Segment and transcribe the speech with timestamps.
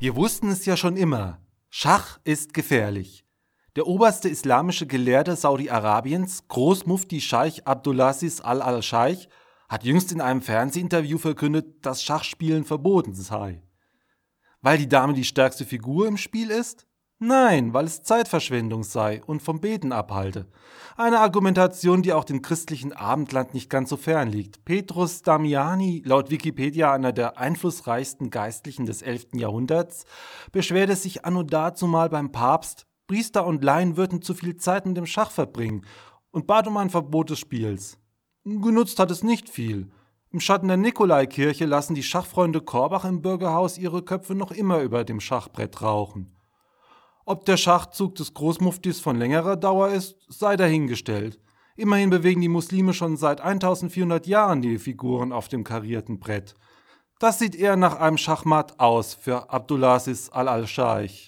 [0.00, 1.40] Wir wussten es ja schon immer.
[1.70, 3.26] Schach ist gefährlich.
[3.74, 9.28] Der oberste islamische Gelehrte Saudi-Arabiens, Großmufti Scheich Abdulaziz al-al-Scheich,
[9.68, 13.64] hat jüngst in einem Fernsehinterview verkündet, dass Schachspielen verboten sei.
[14.60, 16.86] Weil die Dame die stärkste Figur im Spiel ist?
[17.20, 20.46] Nein, weil es Zeitverschwendung sei und vom Beten abhalte.
[20.96, 24.64] Eine Argumentation, die auch dem christlichen Abendland nicht ganz so fern liegt.
[24.64, 29.28] Petrus Damiani, laut Wikipedia einer der einflussreichsten Geistlichen des 11.
[29.34, 30.04] Jahrhunderts,
[30.52, 35.06] beschwerte sich anno dazumal beim Papst, Priester und Laien würden zu viel Zeit mit dem
[35.06, 35.84] Schach verbringen
[36.30, 37.98] und bat um ein Verbot des Spiels.
[38.44, 39.90] Genutzt hat es nicht viel.
[40.30, 45.04] Im Schatten der Nikolaikirche lassen die Schachfreunde Korbach im Bürgerhaus ihre Köpfe noch immer über
[45.04, 46.37] dem Schachbrett rauchen.
[47.30, 51.38] Ob der Schachzug des Großmuftis von längerer Dauer ist, sei dahingestellt.
[51.76, 56.54] Immerhin bewegen die Muslime schon seit 1400 Jahren die Figuren auf dem karierten Brett.
[57.18, 61.26] Das sieht eher nach einem Schachmatt aus für Abdulaziz al-al-Scheich.